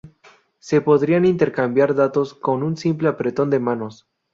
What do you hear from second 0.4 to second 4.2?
se podrían intercambiar datos con un simple apretón de manos